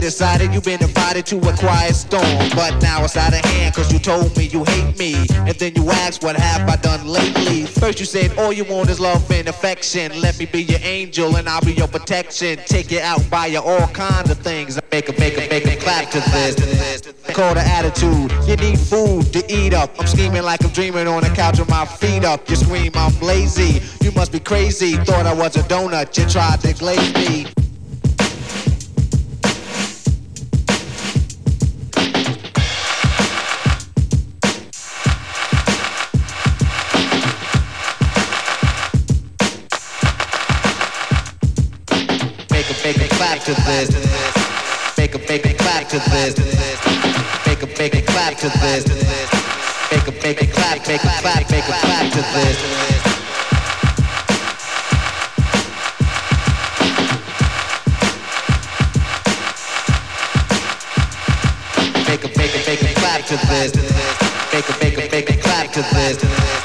Excited, 0.04 0.52
you've 0.52 0.64
been 0.64 0.82
invited 0.82 1.24
to 1.26 1.38
a 1.38 1.56
quiet 1.56 1.94
storm. 1.94 2.22
But 2.54 2.82
now 2.82 3.02
it's 3.04 3.16
out 3.16 3.32
of 3.32 3.40
hand, 3.40 3.74
cause 3.74 3.90
you 3.90 3.98
told 3.98 4.36
me 4.36 4.44
you 4.44 4.62
hate 4.62 4.98
me. 4.98 5.14
And 5.30 5.56
then 5.58 5.74
you 5.74 5.88
asked, 5.90 6.22
what 6.22 6.36
have 6.36 6.68
I 6.68 6.76
done 6.76 7.06
lately? 7.06 7.64
First 7.64 8.00
you 8.00 8.04
said, 8.04 8.38
all 8.38 8.52
you 8.52 8.64
want 8.64 8.90
is 8.90 9.00
love 9.00 9.28
and 9.30 9.48
affection. 9.48 10.20
Let 10.20 10.38
me 10.38 10.44
be 10.44 10.62
your 10.62 10.78
angel 10.82 11.36
and 11.36 11.48
I'll 11.48 11.62
be 11.62 11.72
your 11.72 11.88
protection. 11.88 12.58
Take 12.66 12.90
you 12.90 13.00
out, 13.00 13.28
buy 13.30 13.46
you 13.46 13.60
all 13.60 13.86
kinds 13.88 14.30
of 14.30 14.36
things. 14.38 14.78
Make 14.92 15.08
a, 15.08 15.18
make 15.18 15.38
a, 15.38 15.48
make 15.48 15.66
a 15.66 15.76
clap 15.76 16.10
to 16.10 16.20
this. 16.20 17.00
Call 17.32 17.54
the 17.54 17.62
attitude. 17.62 18.30
You 18.46 18.56
need 18.56 18.78
food 18.78 19.32
to 19.32 19.42
eat 19.50 19.72
up. 19.72 19.98
I'm 19.98 20.06
scheming 20.06 20.42
like 20.42 20.62
I'm 20.62 20.70
dreaming 20.70 21.08
on 21.08 21.22
the 21.22 21.30
couch 21.30 21.58
with 21.58 21.70
my 21.70 21.86
feet 21.86 22.26
up. 22.26 22.48
You 22.50 22.56
scream, 22.56 22.92
I'm 22.94 23.18
lazy. 23.20 23.80
You 24.02 24.12
must 24.12 24.32
be 24.32 24.40
crazy. 24.40 24.96
Thought 24.96 25.24
I 25.24 25.32
was 25.32 25.56
a 25.56 25.62
donut. 25.62 26.16
You 26.18 26.28
tried 26.28 26.60
to 26.60 26.74
glaze 26.74 27.14
me. 27.14 27.63
To 43.44 43.52
this. 43.52 43.90
Make 44.96 45.14
a 45.14 45.18
make 45.18 45.44
a 45.44 45.52
clap 45.52 45.86
to 45.90 45.98
this. 45.98 46.34
Make 47.46 47.62
a 47.62 47.66
make 47.78 47.94
a 47.94 48.00
clap 48.00 48.38
to 48.38 48.48
this. 48.48 48.84
Make 49.92 50.08
a 50.08 50.12
make 50.12 50.40
a 50.40 50.46
clap, 50.46 50.88
make 50.88 51.04
a 51.04 51.08
clap, 51.20 51.50
make 51.50 51.64
a 51.64 51.72
clap 51.72 52.12
to 52.12 52.22
this. 52.32 52.56
Make 62.08 62.24
a 62.24 62.28
make 62.38 62.54
a 62.54 62.60
make 62.66 62.82
a 62.82 62.94
clap 62.94 63.26
to 63.26 63.36
this. 63.36 63.74
Make 64.54 64.68
a 64.70 64.72
make 64.80 64.96
a 64.96 65.10
make 65.10 65.30
a 65.30 65.36
clap 65.36 65.70
to 65.72 65.82
this 65.82 66.63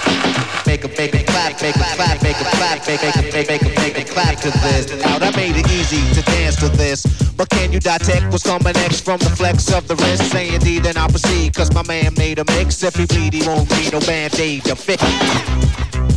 make 0.80 0.98
a 0.98 1.02
make 1.02 1.14
a 1.16 1.32
clap, 1.32 1.62
make 1.62 1.76
a 1.76 1.80
clap, 1.80 2.24
make 2.24 2.36
a 2.40 2.44
clap, 2.44 2.88
make 2.88 3.04
a 3.04 3.22
make 3.34 3.62
a 3.62 3.82
make 3.82 3.98
a 3.98 4.06
clap 4.06 4.38
to 4.40 4.50
this. 4.50 4.90
Now 5.04 5.18
I 5.18 5.36
made 5.36 5.56
it 5.56 5.70
easy 5.72 6.02
to 6.14 6.22
dance 6.32 6.56
to 6.58 6.70
this. 6.70 7.06
But 7.36 7.50
can 7.50 7.72
you 7.72 7.80
detect 7.80 8.32
what's 8.32 8.44
coming 8.44 8.74
next 8.74 9.02
from 9.02 9.20
the 9.20 9.30
flex 9.30 9.72
of 9.74 9.88
the 9.88 9.96
wrist? 9.96 10.32
Say 10.32 10.54
indeed, 10.54 10.84
then 10.84 10.98
I'll 10.98 11.10
proceed. 11.10 11.54
Cause 11.54 11.74
my 11.74 11.84
man 11.84 12.14
made 12.18 12.40
a 12.40 12.46
mix. 12.46 12.84
If 12.84 12.96
he 12.96 13.06
bleed, 13.06 13.34
he 13.34 13.48
won't 13.48 13.70
need 13.72 13.92
no 13.92 14.00
band-aid 14.00 14.66
to 14.66 14.76
fix. 14.76 16.09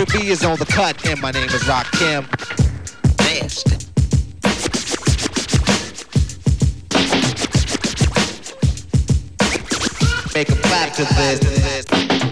Is 0.00 0.44
on 0.44 0.56
the 0.56 0.64
cut, 0.64 1.06
and 1.06 1.20
my 1.20 1.30
name 1.30 1.44
is 1.44 1.62
Rakim. 1.64 2.24
Nasty. 3.18 3.76
Make 10.34 10.48
a 10.48 10.56
clap 10.62 10.94
to 10.94 11.04
this. 11.04 12.29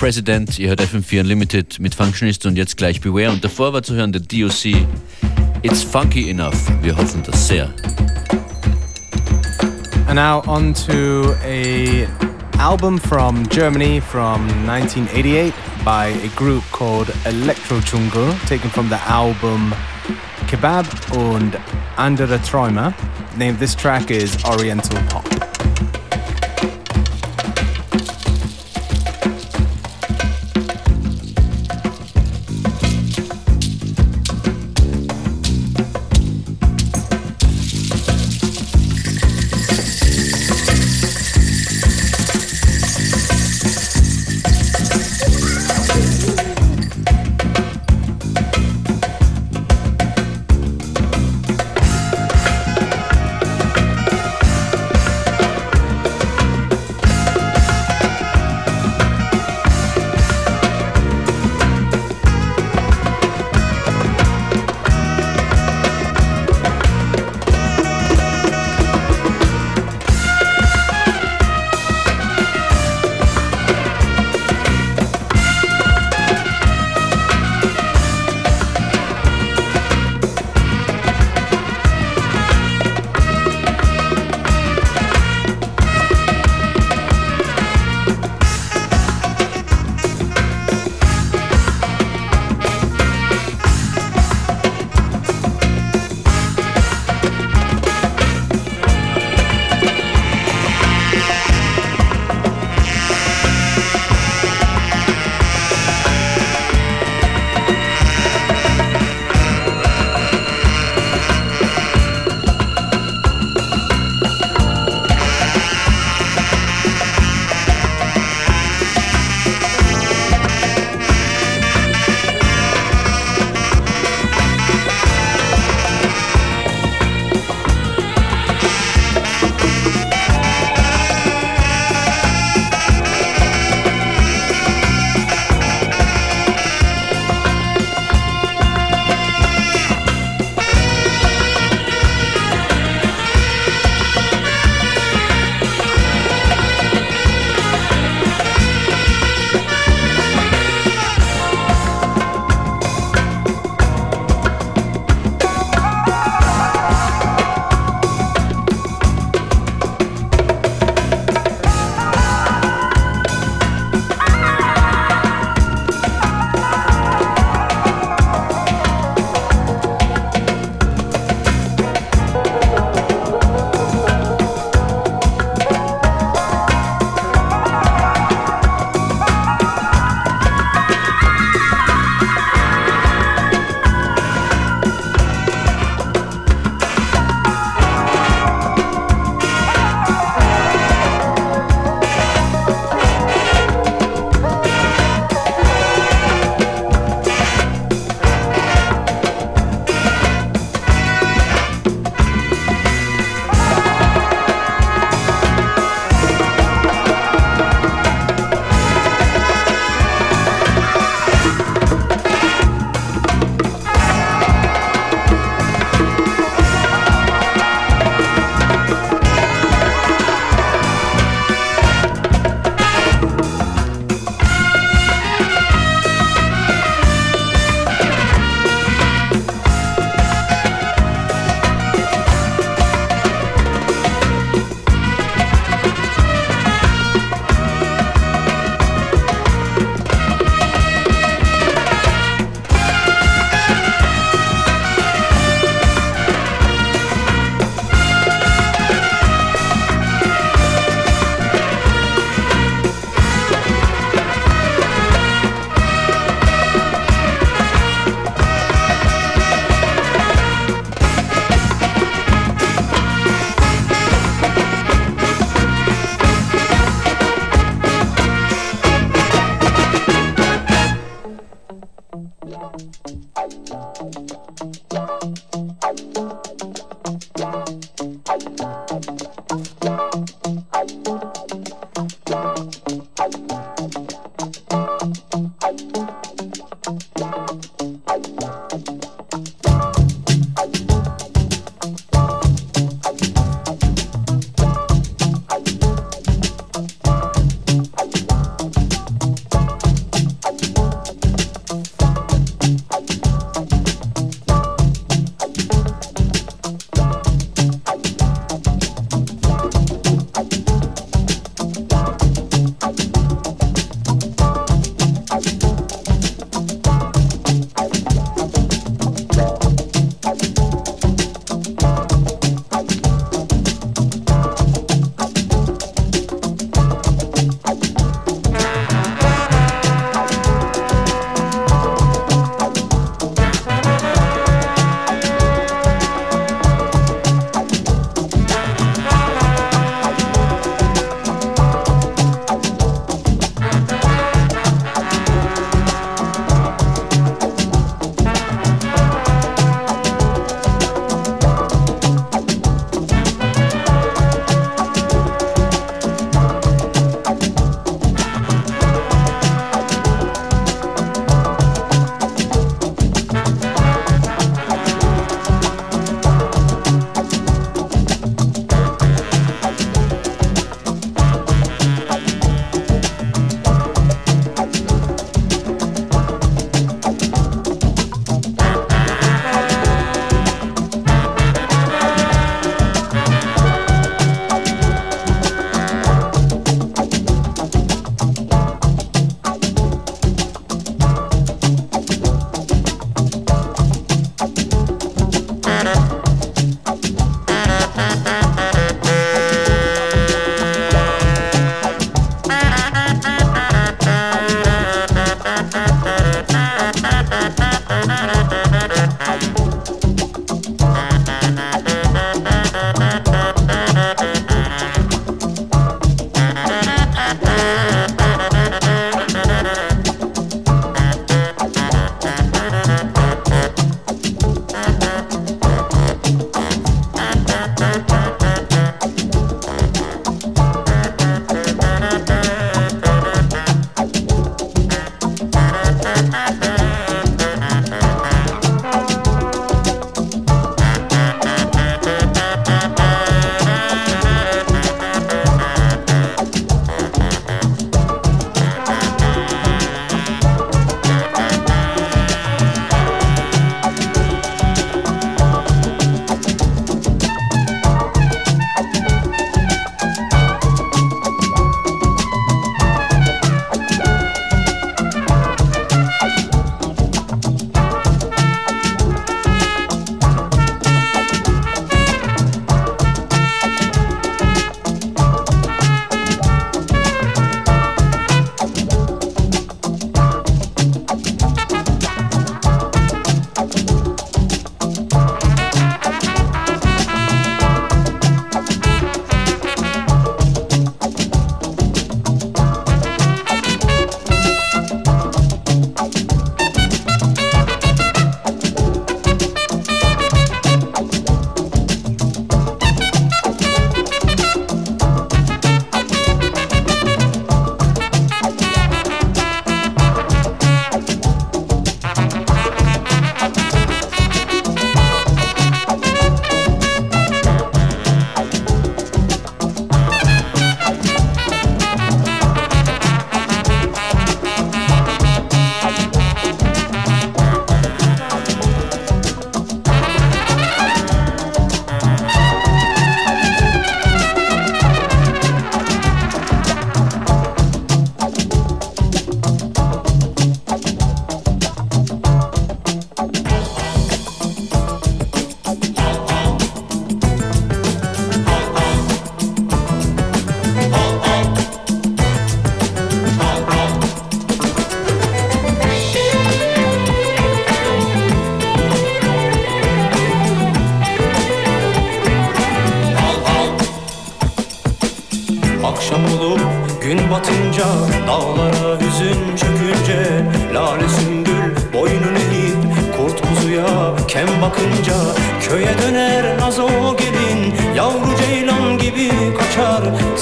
President. 0.00 0.58
Ihr 0.58 0.70
hört 0.70 0.80
FM4 0.80 1.20
Unlimited 1.20 1.78
mit 1.78 1.94
Functionist 1.94 2.46
und 2.46 2.56
jetzt 2.56 2.78
gleich 2.78 3.02
Beware. 3.02 3.32
Und 3.32 3.44
davor 3.44 3.74
war 3.74 3.82
zu 3.82 3.94
hören 3.94 4.12
der 4.12 4.22
DOC. 4.22 4.86
It's 5.62 5.82
funky 5.82 6.30
enough. 6.30 6.56
Wir 6.80 6.96
hoffen 6.96 7.22
das 7.22 7.46
sehr. 7.46 7.68
And 10.06 10.14
now 10.14 10.42
on 10.46 10.72
to 10.86 11.34
a 11.44 12.08
album 12.58 12.98
from 12.98 13.46
Germany 13.50 14.00
from 14.00 14.48
1988 14.66 15.52
by 15.84 16.14
a 16.24 16.28
group 16.34 16.64
called 16.72 17.12
Electro 17.26 17.78
Jungle, 17.80 18.34
taken 18.48 18.70
from 18.70 18.88
the 18.88 18.98
album 19.06 19.74
Kebab 20.48 20.86
und 21.14 21.58
Andere 21.98 22.40
Träume. 22.40 22.94
Name 23.36 23.52
of 23.52 23.58
this 23.58 23.76
track 23.76 24.10
is 24.10 24.34
Oriental 24.46 24.98
Pop. 25.10 25.49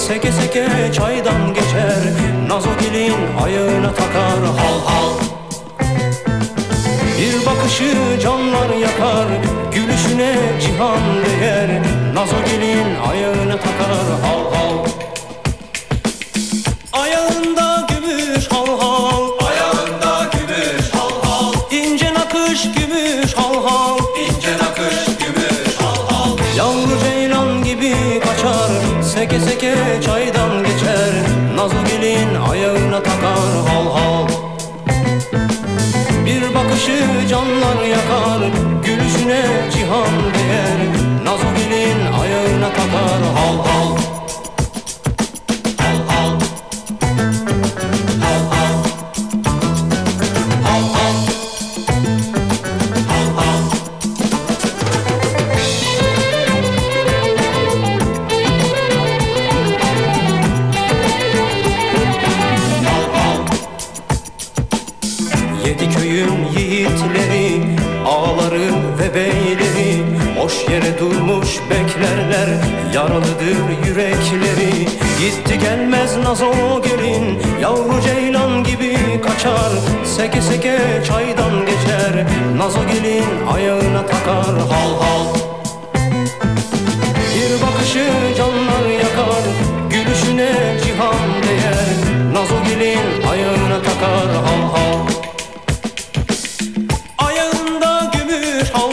Seke 0.08 0.32
seke 0.32 0.92
çaydan 0.92 1.54
geçer 1.54 1.98
Nazo 2.48 2.68
gelin 2.80 3.14
ayağına 3.44 3.94
takar 3.94 4.40
Hal 4.56 4.80
hal. 4.84 5.14
Bir 7.18 7.46
bakışı 7.46 8.20
canlar 8.22 8.76
yakar 8.80 9.26
Gülüşüne 9.74 10.34
cihan 10.60 11.00
değer 11.24 11.82
Nazo 12.14 12.36
gelin 12.50 12.86
ayağına 13.10 13.56
takar 13.56 14.06
hal 14.22 14.54
hal 14.54 14.67
canlar 37.38 37.86
yakar 37.86 38.40
Gülüşüne 38.84 39.42
cihan 39.72 40.14
değer. 40.34 40.78
Nazo 41.24 41.46
gelin 41.58 42.12
ayağına 42.20 42.68
takar 42.68 43.22
Hal 43.34 43.58
hal 43.58 43.97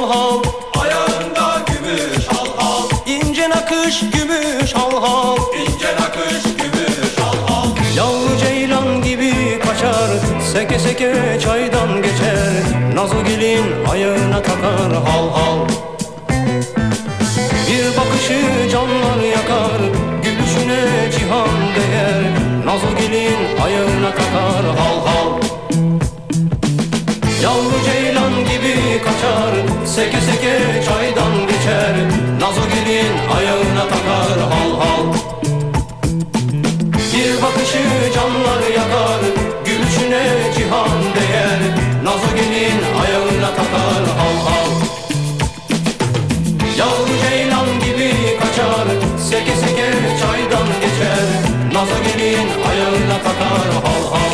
hal. 0.09 0.43
Hal 0.73 0.81
Ayağında 0.81 1.65
gümüş 1.67 2.27
hal 2.27 2.47
hal 2.57 2.89
İnce 3.07 3.49
nakış 3.49 3.99
gümüş 3.99 4.73
hal 4.75 4.91
hal 5.01 5.37
İnce 5.61 5.95
nakış 5.99 6.43
gümüş 6.43 7.17
hal 7.19 7.47
hal 7.47 7.67
Yavru 7.97 8.37
ceylan 8.37 9.01
gibi 9.03 9.59
kaçar 9.59 10.09
Seke 10.53 10.79
seke 10.79 11.39
çaydan 11.43 12.01
geçer. 12.01 12.63
Nazo 12.95 13.23
gelin 13.23 13.65
ayağına 13.91 14.41
takar 14.41 14.93
hal 14.93 15.29
hal 15.29 15.59
bir 17.75 17.97
bakışı 17.97 18.69
canlar 18.71 19.23
yakar 19.23 19.81
Gülüşüne 20.23 21.11
cihan 21.11 21.49
değer. 21.75 22.23
Nazo 22.65 22.95
gelin 22.99 23.61
ayağına 23.63 24.11
takar 24.11 24.54
gibi 28.95 29.03
kaçar 29.03 29.53
Seke 29.85 30.21
seke 30.21 30.55
çaydan 30.85 31.47
geçer. 31.47 31.95
Nazo 32.41 32.61
gelin 32.73 33.13
ayağına 33.37 33.83
takar 33.89 34.39
hal 34.51 34.71
hal. 34.79 35.05
Bir 37.13 37.41
bakışı 37.41 38.13
canlar 38.15 38.61
yakar 38.75 39.21
Gülüşüne 39.65 40.23
cihan 40.57 40.99
değer. 41.15 41.59
Nazo 42.03 42.35
gelin 42.35 42.79
ayağına 43.01 43.49
takar 43.55 44.03
hal 44.19 44.37
hal. 44.47 44.71
Yavru 46.77 47.13
ceylan 47.29 47.67
gibi 47.85 48.11
kaçar 48.39 48.87
Seke 49.29 49.55
seke 49.55 49.91
çaydan 50.21 50.67
geçer. 50.81 51.27
Nazo 51.73 51.97
gelin 52.07 52.47
ayağına 52.69 53.17
takar 53.23 53.69
hal 53.83 54.11
hal 54.11 54.24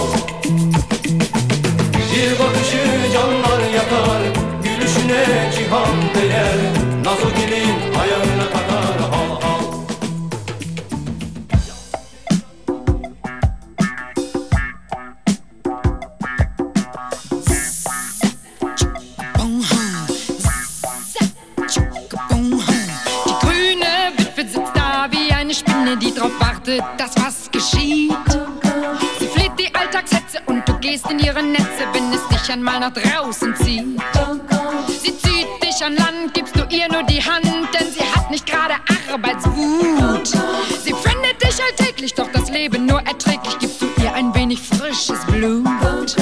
Blut. 45.60 46.16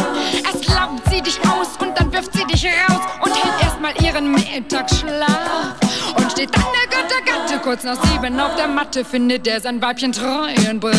Erst 0.44 0.68
laugt 0.68 1.10
sie 1.10 1.22
dich 1.22 1.40
aus 1.42 1.70
und 1.80 1.98
dann 1.98 2.12
wirft 2.12 2.34
sie 2.34 2.46
dich 2.46 2.66
raus 2.66 3.02
und 3.24 3.32
hält 3.32 3.62
erstmal 3.62 3.94
ihren 4.04 4.32
Mittagsschlaf. 4.32 5.76
Und 6.16 6.32
steht 6.32 6.56
dann 6.56 6.66
der 6.74 6.98
Göttergatte 6.98 7.60
kurz 7.64 7.84
nach 7.84 7.98
sieben 8.06 8.40
auf 8.40 8.56
der 8.56 8.68
Matte, 8.68 9.06
findet 9.06 9.48
er 9.48 9.62
sein 9.62 9.82
Weibchen 9.82 10.12
treu 10.12 10.50
und 10.70 10.80
brav. 10.80 10.94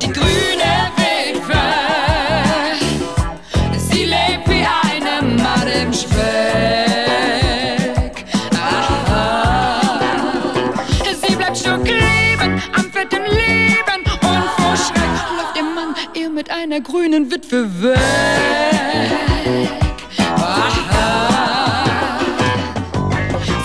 Die 0.00 0.12
grüne 0.12 0.90
Witwe, 0.96 1.62
sie 3.76 4.04
lebt 4.04 4.48
wie 4.48 4.64
eine 4.64 5.26
Made 5.36 5.70
im 5.70 5.92
Speck. 5.92 6.79
Ihr 16.70 16.76
mit 16.76 16.76
einer 16.76 16.80
grünen 16.80 17.30
Witwe 17.30 17.82
weg. 17.82 17.98
Aha. 20.36 21.84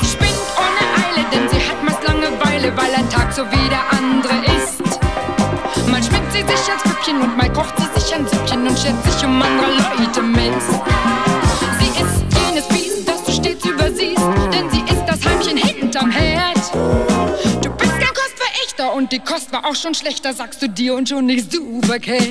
Sie 0.01 0.07
spinnt 0.07 0.31
ohne 0.57 0.83
Eile, 1.03 1.25
denn 1.31 1.49
sie 1.49 1.57
hat 1.57 1.83
meist 1.83 2.03
Langeweile, 2.07 2.75
weil 2.75 2.93
ein 2.95 3.09
Tag 3.09 3.33
so 3.33 3.43
wie 3.43 3.69
der 3.69 3.83
andere 3.91 4.35
ist. 4.57 4.81
Mal 5.87 6.03
schminkt 6.03 6.31
sie 6.31 6.41
sich 6.41 6.71
als 6.71 6.83
Püppchen 6.83 7.21
und 7.21 7.37
mal 7.37 7.51
kocht 7.51 7.75
sie 7.77 7.99
sich 7.99 8.13
ein 8.15 8.27
Süppchen 8.27 8.67
und 8.67 8.77
schert 8.77 9.03
sich 9.03 9.25
um 9.25 9.41
andere 9.41 9.71
Leute 9.71 10.21
mit. 10.21 10.61
Sie 11.79 11.89
ist 12.01 12.25
jenes 12.47 12.67
Biest, 12.69 12.84
und 19.05 19.11
die 19.11 19.19
Kost 19.19 19.51
war 19.51 19.65
auch 19.65 19.75
schon 19.75 19.93
schlechter, 19.93 20.33
sagst 20.33 20.63
du 20.63 20.67
dir 20.67 20.95
und 20.95 21.07
schon 21.07 21.27
liegst 21.27 21.53
du 21.53 21.79
verkehrt. 21.83 22.25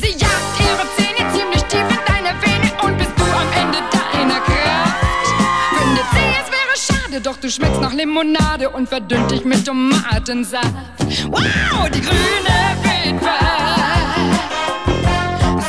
Sie 0.00 0.12
jagt 0.12 0.56
ihre 0.58 0.86
Zähne 0.96 1.30
ziemlich 1.34 1.62
tief 1.64 1.80
in 1.80 1.98
deine 2.06 2.32
Vene 2.40 2.72
und 2.82 2.96
bist 2.96 3.10
du 3.14 3.24
am 3.24 3.52
Ende 3.62 3.76
deiner 3.92 4.40
Kraft. 4.40 4.96
Findet 5.76 6.06
sie, 6.12 6.28
es 6.40 6.48
wäre 6.50 7.02
schade, 7.02 7.20
doch 7.20 7.36
du 7.36 7.50
schmeckst 7.50 7.78
nach 7.78 7.92
Limonade 7.92 8.70
und 8.70 8.88
verdünnt 8.88 9.30
dich 9.32 9.44
mit 9.44 9.66
Tomatensaft. 9.66 10.64
Wow, 11.28 11.90
die 11.92 12.00
grüne 12.00 12.56
Witwe. 12.82 13.36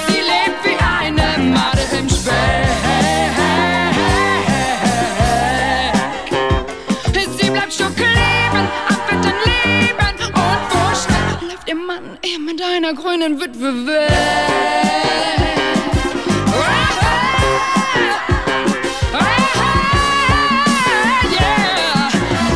Sie 0.07 0.21
lebt 0.21 0.63
wie 0.63 0.77
eine 0.79 1.43
Made 1.49 1.81
im 1.99 2.07
Speck. 2.07 2.70
einer 12.83 12.93
grünen 12.95 13.39
Witwe 13.39 13.85
weg. 13.85 14.11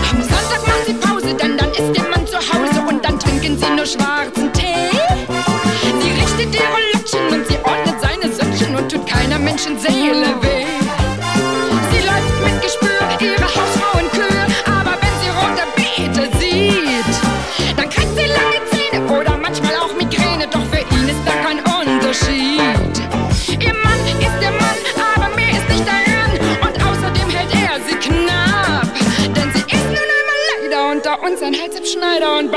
Am 0.10 0.22
Sonntag 0.22 0.68
machen 0.68 0.84
sie 0.88 0.94
Pause, 0.94 1.34
denn 1.36 1.58
dann 1.58 1.70
ist 1.70 1.96
der 1.96 2.10
Mann 2.10 2.26
zu 2.26 2.38
Hause 2.38 2.82
und 2.88 3.06
dann 3.06 3.20
trinken 3.20 3.58
sie 3.58 3.70
nur 3.70 3.86
Schwarz. 3.86 4.15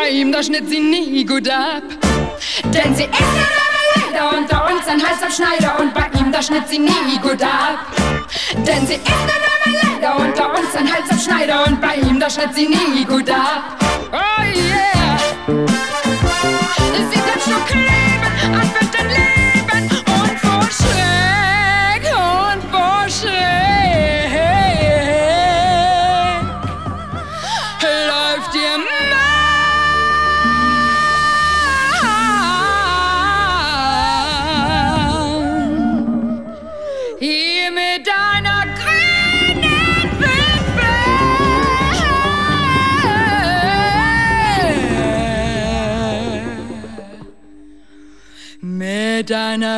ihm, 0.09 0.33
da 0.33 0.43
schnitt 0.43 0.69
sie 0.69 0.81
nie 0.81 1.25
gut 1.25 1.49
ab. 1.49 1.83
Denn 2.65 2.95
sie 2.95 3.05
ist 3.05 3.21
ja 3.21 3.49
Leder 3.95 4.39
unter 4.39 4.67
uns 4.71 4.87
ein 4.87 5.03
heißer 5.03 5.31
Schneider 5.31 5.79
und 5.81 5.95
bei 5.95 6.09
ihm, 6.19 6.33
da 6.33 6.43
schnitt 6.43 6.69
sie 6.69 6.79
nie 6.79 7.19
gut 7.23 7.43
ab. 7.43 7.87
Denn 8.55 8.87
sie 8.87 8.95
ist 8.95 9.09
ja 9.09 9.95
Leder 9.95 10.17
unter 10.17 10.51
uns 10.51 10.75
ein 10.77 10.89
heißer 10.93 11.19
Schneider 11.19 11.67
und 11.67 11.81
bei 11.81 11.97
ihm, 11.97 12.19
da 12.21 12.31
schnitt 12.31 12.55
sie 12.55 12.69
nie 12.69 13.05
gut 13.05 13.31
ab. 13.31 13.88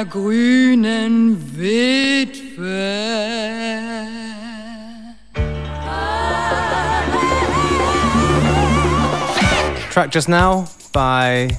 einer 0.01 0.09
grünen 0.09 1.37
Witwe. 1.57 2.71
Track 9.91 10.11
just 10.11 10.29
now 10.29 10.67
by 10.93 11.51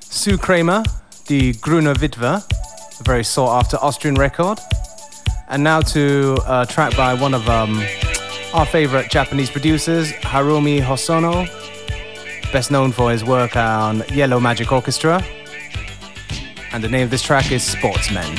Sue 0.00 0.36
Kramer, 0.36 0.82
the 1.28 1.52
Gruner 1.60 1.94
Witwe, 1.94 2.42
a 2.42 3.02
very 3.04 3.22
sought 3.22 3.60
after 3.60 3.76
Austrian 3.76 4.16
record. 4.16 4.58
And 5.48 5.62
now 5.62 5.80
to 5.80 6.38
a 6.46 6.66
track 6.66 6.96
by 6.96 7.14
one 7.14 7.34
of 7.34 7.48
um, 7.48 7.80
our 8.52 8.66
favorite 8.66 9.10
Japanese 9.10 9.50
producers, 9.50 10.12
Haruomi 10.22 10.80
Hosono, 10.80 11.46
best 12.52 12.70
known 12.72 12.90
for 12.90 13.12
his 13.12 13.22
work 13.22 13.54
on 13.56 14.02
Yellow 14.08 14.40
Magic 14.40 14.72
Orchestra 14.72 15.24
and 16.72 16.84
the 16.84 16.88
name 16.88 17.04
of 17.04 17.10
this 17.10 17.22
track 17.22 17.50
is 17.50 17.62
Sportsmen. 17.62 18.36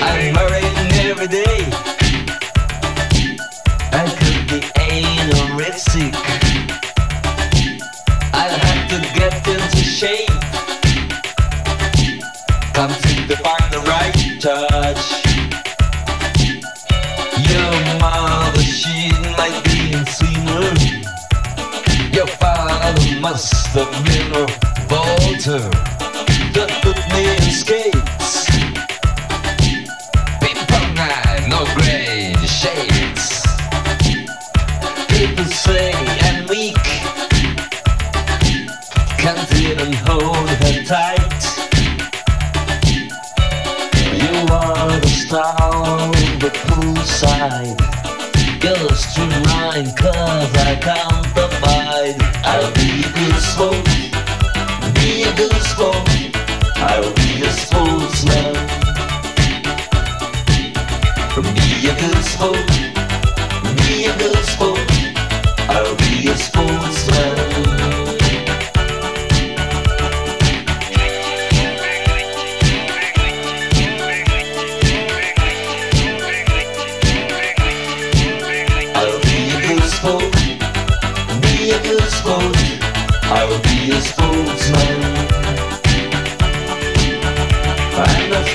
I'm 0.00 0.34
worrying 0.34 0.92
every 1.10 1.28
day. 1.28 1.70
I 3.92 4.16
could 4.18 4.62
be. 4.62 4.68
the 23.78 24.27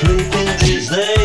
New 0.02 0.20
things 0.32 0.62
these 0.68 0.89
days. 0.89 1.23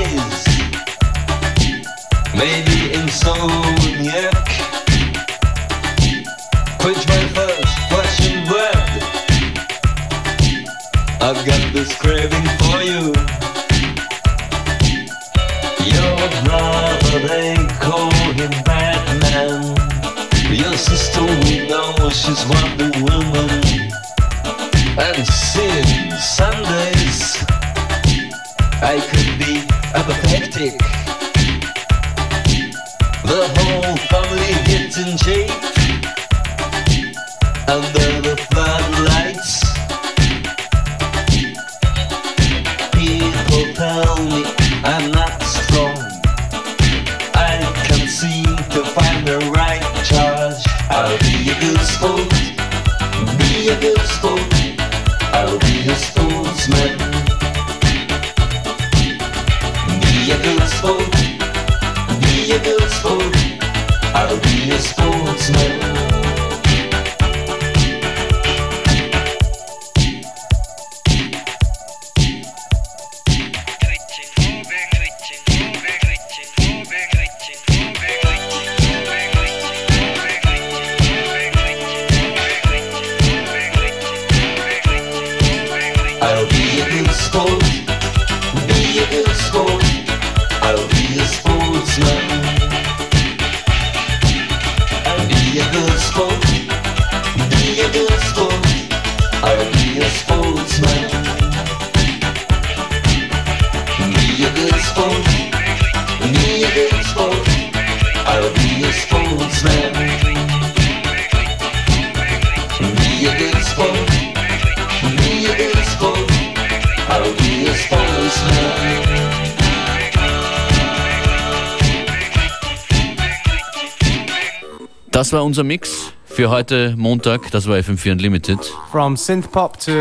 Das 125.29 125.35
war 125.35 125.45
unser 125.45 125.63
Mix 125.63 126.15
für 126.25 126.49
heute 126.49 126.95
Montag. 126.97 127.51
Das 127.51 127.69
war 127.69 127.77
FM4 127.77 128.13
Unlimited. 128.13 128.59
From 128.91 129.15
synth 129.15 129.53
pop 129.53 129.79
to 129.79 129.93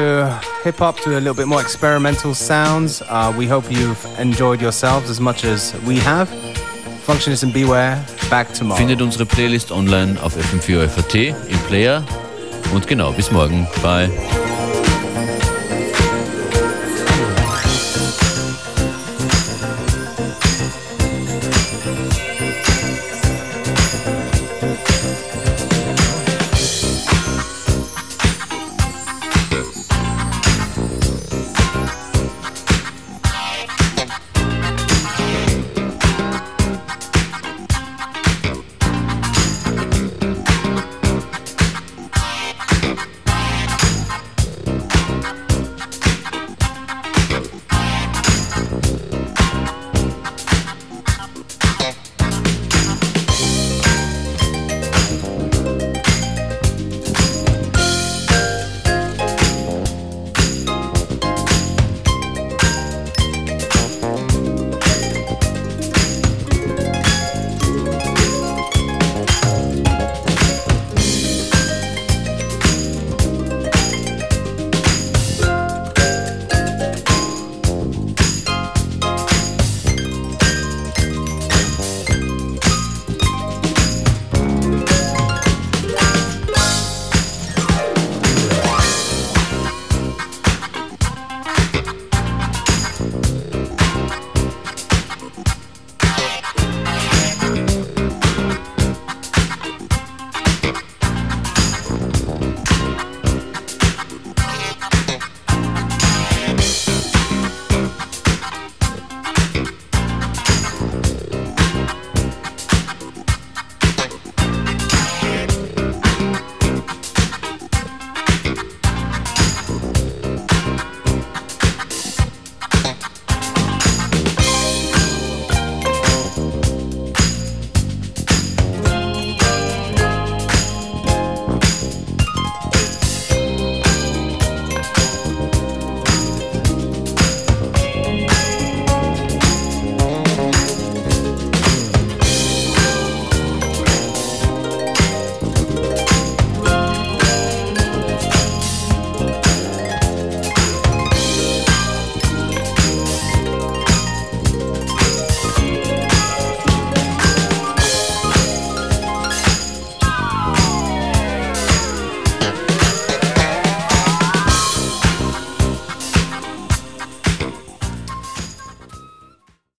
hip 0.63 0.79
hop 0.79 1.01
to 1.01 1.09
a 1.09 1.17
little 1.17 1.33
bit 1.33 1.47
more 1.47 1.59
experimental 1.59 2.33
sounds. 2.33 3.01
Uh, 3.01 3.33
we 3.37 3.45
hope 3.45 3.69
you've 3.69 4.07
enjoyed 4.21 4.61
yourselves 4.61 5.09
as 5.09 5.19
much 5.19 5.43
as 5.43 5.73
we 5.85 5.99
have. 5.99 6.29
Functionist 7.05 7.43
and 7.43 7.51
Beware, 7.51 8.01
back 8.29 8.53
tomorrow. 8.53 8.77
Findet 8.77 9.01
unsere 9.01 9.25
Playlist 9.25 9.69
online 9.69 10.17
auf 10.23 10.33
FM4 10.37 10.87
FAT 10.87 11.15
im 11.15 11.59
Player. 11.67 12.05
Und 12.73 12.87
genau, 12.87 13.11
bis 13.11 13.29
morgen. 13.29 13.67
Bye. 13.83 14.09